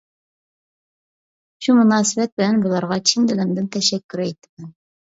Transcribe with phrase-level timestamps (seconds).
[1.67, 4.79] شۇ مۇناسىۋەت بىلەن بۇلارغا چىن دىلىمدىن تەشەككۈر ئېيتىمەن.